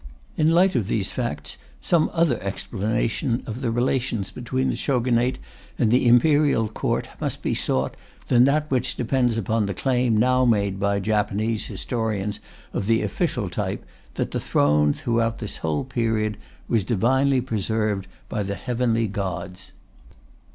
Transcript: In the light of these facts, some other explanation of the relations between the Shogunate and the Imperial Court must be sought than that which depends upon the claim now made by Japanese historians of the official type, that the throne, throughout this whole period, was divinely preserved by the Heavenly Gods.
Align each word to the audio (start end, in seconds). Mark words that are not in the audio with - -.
In 0.35 0.47
the 0.47 0.55
light 0.55 0.73
of 0.73 0.87
these 0.87 1.11
facts, 1.11 1.59
some 1.79 2.09
other 2.11 2.41
explanation 2.41 3.43
of 3.45 3.61
the 3.61 3.69
relations 3.69 4.31
between 4.31 4.71
the 4.71 4.75
Shogunate 4.75 5.37
and 5.77 5.91
the 5.91 6.07
Imperial 6.07 6.67
Court 6.69 7.07
must 7.19 7.43
be 7.43 7.53
sought 7.53 7.95
than 8.27 8.45
that 8.45 8.71
which 8.71 8.95
depends 8.95 9.37
upon 9.37 9.67
the 9.67 9.75
claim 9.75 10.17
now 10.17 10.43
made 10.43 10.79
by 10.79 10.99
Japanese 10.99 11.67
historians 11.67 12.39
of 12.73 12.87
the 12.87 13.03
official 13.03 13.47
type, 13.47 13.85
that 14.15 14.31
the 14.31 14.39
throne, 14.39 14.91
throughout 14.91 15.37
this 15.37 15.57
whole 15.57 15.83
period, 15.83 16.37
was 16.67 16.83
divinely 16.83 17.39
preserved 17.39 18.07
by 18.27 18.41
the 18.41 18.55
Heavenly 18.55 19.07
Gods. 19.07 19.71